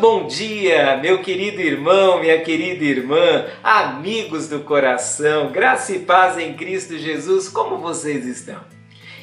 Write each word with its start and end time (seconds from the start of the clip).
bom 0.00 0.26
dia, 0.26 0.96
meu 0.96 1.20
querido 1.20 1.60
irmão, 1.60 2.20
minha 2.20 2.40
querida 2.40 2.82
irmã, 2.82 3.46
amigos 3.62 4.48
do 4.48 4.60
coração, 4.60 5.52
graça 5.52 5.94
e 5.94 5.98
paz 5.98 6.38
em 6.38 6.54
Cristo 6.54 6.96
Jesus, 6.96 7.50
como 7.50 7.76
vocês 7.76 8.24
estão? 8.24 8.64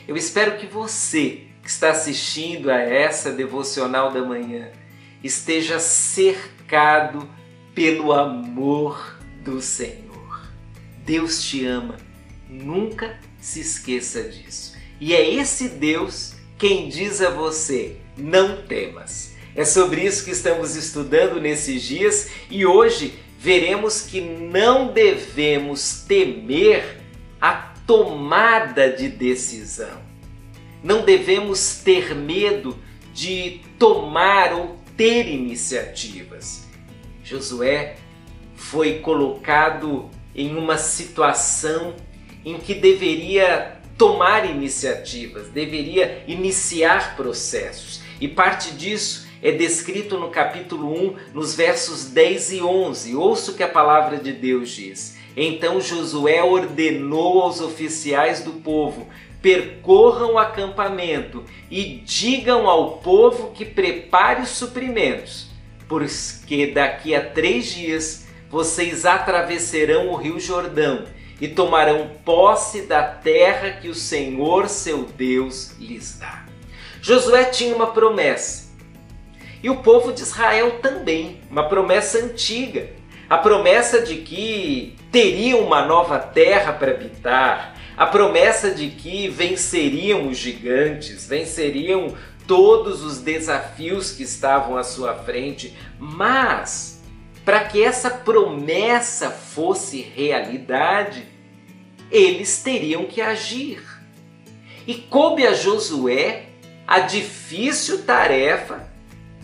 Eu 0.07 0.15
espero 0.15 0.55
que 0.57 0.67
você 0.67 1.47
que 1.63 1.69
está 1.69 1.89
assistindo 1.89 2.69
a 2.69 2.79
essa 2.79 3.31
devocional 3.31 4.11
da 4.11 4.21
manhã 4.21 4.69
esteja 5.23 5.79
cercado 5.79 7.27
pelo 7.73 8.13
amor 8.13 9.17
do 9.43 9.59
Senhor. 9.59 10.47
Deus 11.03 11.43
te 11.43 11.65
ama, 11.65 11.97
nunca 12.47 13.19
se 13.41 13.61
esqueça 13.61 14.21
disso. 14.21 14.77
E 15.01 15.15
é 15.15 15.27
esse 15.27 15.69
Deus 15.69 16.35
quem 16.55 16.87
diz 16.87 17.19
a 17.19 17.31
você: 17.31 17.97
não 18.15 18.61
temas. 18.61 19.36
É 19.57 19.65
sobre 19.65 20.05
isso 20.05 20.23
que 20.23 20.29
estamos 20.29 20.75
estudando 20.75 21.41
nesses 21.41 21.81
dias 21.81 22.29
e 22.47 22.63
hoje 22.63 23.15
veremos 23.39 24.01
que 24.01 24.21
não 24.21 24.93
devemos 24.93 26.03
temer 26.07 27.01
a 27.41 27.53
tomada 27.87 28.87
de 28.87 29.09
decisão. 29.09 29.99
Não 30.83 31.01
devemos 31.01 31.81
ter 31.83 32.13
medo 32.13 32.77
de 33.15 33.61
tomar 33.79 34.53
ou 34.53 34.77
ter 34.95 35.27
iniciativas. 35.27 36.67
Josué 37.23 37.95
foi 38.55 38.99
colocado 38.99 40.07
em 40.35 40.55
uma 40.55 40.77
situação 40.77 41.95
em 42.45 42.59
que 42.59 42.75
deveria 42.75 43.81
tomar 43.97 44.47
iniciativas, 44.47 45.47
deveria 45.47 46.23
iniciar 46.27 47.15
processos. 47.15 48.03
E 48.21 48.27
parte 48.27 48.71
disso 48.73 49.26
é 49.41 49.51
descrito 49.51 50.17
no 50.17 50.29
capítulo 50.29 50.91
1, 50.91 51.15
nos 51.33 51.55
versos 51.55 52.05
10 52.05 52.53
e 52.53 52.61
11. 52.61 53.15
Ouça 53.15 53.51
o 53.51 53.53
que 53.55 53.63
a 53.63 53.67
palavra 53.67 54.17
de 54.17 54.31
Deus 54.31 54.69
diz. 54.69 55.17
Então 55.35 55.79
Josué 55.79 56.43
ordenou 56.43 57.41
aos 57.41 57.61
oficiais 57.61 58.41
do 58.41 58.53
povo: 58.53 59.07
percorram 59.41 60.33
o 60.33 60.39
acampamento 60.39 61.43
e 61.69 62.01
digam 62.03 62.67
ao 62.67 62.97
povo 62.97 63.51
que 63.51 63.63
prepare 63.63 64.41
os 64.41 64.49
suprimentos, 64.49 65.47
porque 65.87 66.67
daqui 66.67 67.13
a 67.13 67.23
três 67.23 67.67
dias 67.67 68.25
vocês 68.49 69.05
atravessarão 69.05 70.09
o 70.09 70.15
rio 70.15 70.39
Jordão 70.39 71.05
e 71.39 71.47
tomarão 71.47 72.09
posse 72.25 72.83
da 72.83 73.03
terra 73.03 73.73
que 73.73 73.89
o 73.89 73.93
Senhor 73.93 74.67
seu 74.67 75.03
Deus 75.03 75.75
lhes 75.77 76.17
dá. 76.17 76.45
Josué 76.99 77.45
tinha 77.45 77.75
uma 77.75 77.87
promessa 77.87 78.66
e 79.61 79.69
o 79.69 79.77
povo 79.77 80.11
de 80.13 80.21
Israel 80.21 80.79
também, 80.81 81.41
uma 81.49 81.67
promessa 81.67 82.19
antiga. 82.19 82.89
A 83.29 83.37
promessa 83.37 84.01
de 84.01 84.17
que 84.17 84.95
teriam 85.11 85.59
uma 85.61 85.85
nova 85.85 86.17
terra 86.17 86.71
para 86.71 86.91
habitar, 86.91 87.75
a 87.97 88.05
promessa 88.05 88.71
de 88.71 88.89
que 88.89 89.27
venceriam 89.27 90.27
os 90.27 90.37
gigantes, 90.37 91.27
venceriam 91.27 92.15
todos 92.45 93.03
os 93.03 93.17
desafios 93.17 94.11
que 94.11 94.23
estavam 94.23 94.77
à 94.77 94.83
sua 94.83 95.13
frente, 95.15 95.75
mas 95.99 97.01
para 97.43 97.61
que 97.61 97.83
essa 97.83 98.09
promessa 98.09 99.29
fosse 99.29 100.01
realidade, 100.01 101.25
eles 102.09 102.61
teriam 102.61 103.05
que 103.05 103.19
agir. 103.19 103.81
E 104.85 104.93
coube 104.95 105.45
a 105.45 105.53
Josué 105.53 106.45
a 106.87 106.99
difícil 106.99 108.03
tarefa 108.03 108.87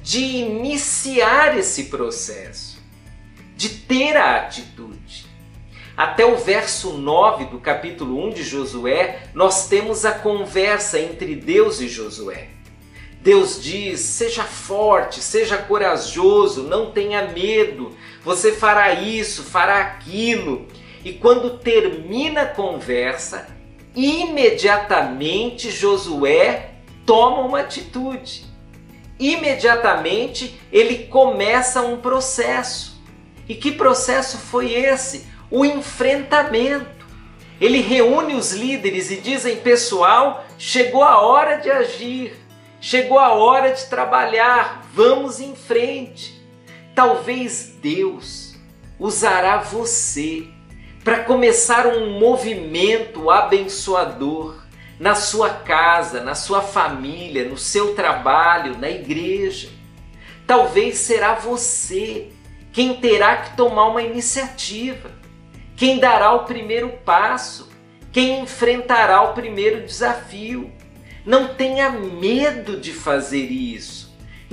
de 0.04 0.20
iniciar 0.20 1.58
esse 1.58 1.86
processo, 1.86 2.78
de 3.56 3.70
ter 3.70 4.18
a 4.18 4.36
atitude. 4.36 5.26
Até 5.96 6.26
o 6.26 6.36
verso 6.36 6.92
9 6.98 7.46
do 7.46 7.58
capítulo 7.58 8.22
1 8.28 8.32
de 8.32 8.44
Josué, 8.44 9.24
nós 9.34 9.70
temos 9.70 10.04
a 10.04 10.12
conversa 10.12 11.00
entre 11.00 11.36
Deus 11.36 11.80
e 11.80 11.88
Josué. 11.88 12.50
Deus 13.22 13.64
diz: 13.64 14.02
seja 14.02 14.44
forte, 14.44 15.22
seja 15.22 15.58
corajoso, 15.58 16.64
não 16.64 16.92
tenha 16.92 17.30
medo, 17.30 17.96
você 18.26 18.52
fará 18.52 18.92
isso, 18.92 19.44
fará 19.44 19.80
aquilo. 19.80 20.68
E 21.06 21.14
quando 21.14 21.60
termina 21.60 22.42
a 22.42 22.48
conversa, 22.48 23.48
imediatamente 23.96 25.72
Josué 25.72 26.72
toma 27.06 27.44
uma 27.44 27.62
atitude 27.62 28.53
imediatamente 29.32 30.60
ele 30.72 31.06
começa 31.06 31.82
um 31.82 31.98
processo. 31.98 33.02
E 33.48 33.56
que 33.56 33.72
processo 33.72 34.38
foi 34.38 34.74
esse? 34.74 35.28
O 35.50 35.64
enfrentamento. 35.64 37.06
Ele 37.62 37.80
reúne 37.80 38.36
os 38.36 38.52
líderes 38.52 39.12
e 39.12 39.18
dizem: 39.18 39.58
pessoal, 39.58 40.46
chegou 40.58 41.04
a 41.04 41.22
hora 41.22 41.58
de 41.58 41.70
agir, 41.70 42.36
chegou 42.82 43.20
a 43.20 43.34
hora 43.34 43.72
de 43.72 43.86
trabalhar, 43.86 44.88
vamos 44.94 45.40
em 45.40 45.56
frente. 45.56 46.42
Talvez 46.96 47.76
Deus 47.82 48.56
usará 49.00 49.58
você 49.58 50.48
para 51.04 51.24
começar 51.24 51.86
um 51.88 52.18
movimento 52.20 53.30
abençoador 53.30 54.63
na 55.00 55.16
sua 55.16 55.50
casa, 55.50 56.22
na 56.22 56.36
sua 56.36 56.62
família, 56.62 57.48
no 57.48 57.58
seu 57.58 57.96
trabalho, 57.96 58.78
na 58.78 58.90
igreja. 58.90 59.70
Talvez 60.46 60.98
será 60.98 61.36
você 61.36 62.30
quem 62.72 62.96
terá 62.96 63.38
que 63.38 63.56
tomar 63.56 63.88
uma 63.88 64.02
iniciativa, 64.02 65.12
quem 65.76 66.00
dará 66.00 66.34
o 66.34 66.46
primeiro 66.46 66.90
passo, 67.06 67.72
quem 68.12 68.42
enfrentará 68.42 69.22
o 69.22 69.34
primeiro 69.34 69.86
desafio. 69.86 70.72
Não 71.26 71.54
tenha 71.54 71.90
medo 71.92 72.78
de 72.78 72.92
fazer 72.92 73.46
isso. 73.46 74.03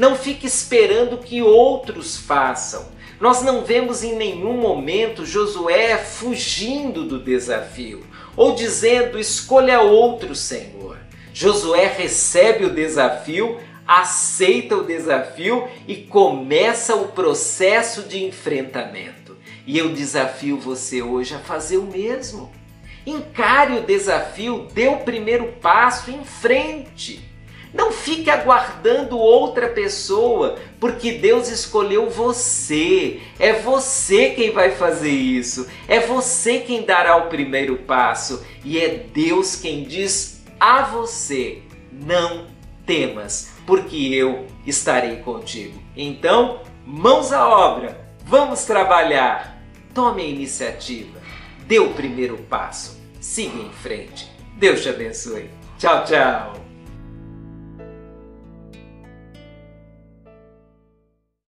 Não 0.00 0.16
fique 0.16 0.47
esperando 0.47 1.19
que 1.19 1.43
outros 1.43 2.16
façam. 2.16 2.88
Nós 3.21 3.43
não 3.43 3.66
vemos 3.66 4.03
em 4.03 4.16
nenhum 4.16 4.55
momento 4.55 5.27
Josué 5.27 5.99
fugindo 5.99 7.05
do 7.05 7.19
desafio 7.19 8.03
ou 8.34 8.55
dizendo: 8.55 9.19
escolha 9.19 9.83
outro 9.83 10.34
Senhor. 10.34 10.97
Josué 11.34 11.84
recebe 11.84 12.65
o 12.65 12.75
desafio, 12.75 13.59
aceita 13.87 14.75
o 14.75 14.84
desafio 14.84 15.69
e 15.87 15.97
começa 15.97 16.97
o 16.97 17.09
processo 17.09 18.05
de 18.05 18.25
enfrentamento. 18.25 19.37
E 19.67 19.77
eu 19.77 19.91
desafio 19.91 20.59
você 20.59 21.03
hoje 21.03 21.34
a 21.34 21.41
fazer 21.41 21.77
o 21.77 21.82
mesmo. 21.84 22.50
Encare 23.05 23.75
o 23.75 23.82
desafio, 23.82 24.67
dê 24.72 24.88
o 24.88 25.00
primeiro 25.00 25.49
passo 25.61 26.11
em 26.11 26.25
frente. 26.25 27.30
Não 27.72 27.92
fique 27.92 28.28
aguardando 28.28 29.16
outra 29.16 29.69
pessoa, 29.69 30.58
porque 30.81 31.12
Deus 31.12 31.48
escolheu 31.48 32.10
você. 32.10 33.20
É 33.38 33.53
você 33.53 34.31
quem 34.31 34.50
vai 34.50 34.72
fazer 34.72 35.10
isso. 35.10 35.69
É 35.86 36.00
você 36.00 36.58
quem 36.58 36.82
dará 36.82 37.16
o 37.16 37.28
primeiro 37.28 37.76
passo. 37.76 38.44
E 38.64 38.78
é 38.78 38.88
Deus 38.88 39.56
quem 39.56 39.84
diz 39.84 40.42
a 40.58 40.82
você: 40.82 41.62
não 41.93 42.46
temas, 42.84 43.52
porque 43.67 43.96
eu 43.96 44.46
estarei 44.66 45.16
contigo. 45.16 45.81
Então, 45.96 46.62
mãos 46.84 47.32
à 47.32 47.49
obra, 47.49 48.00
vamos 48.25 48.64
trabalhar. 48.64 49.58
Tome 49.94 50.23
a 50.23 50.26
iniciativa, 50.26 51.19
dê 51.66 51.81
o 51.81 51.90
primeiro 51.90 52.37
passo, 52.49 53.00
siga 53.20 53.58
em 53.58 53.70
frente. 53.70 54.31
Deus 54.56 54.82
te 54.82 54.88
abençoe. 54.88 55.50
Tchau, 55.78 56.05
tchau. 56.05 56.69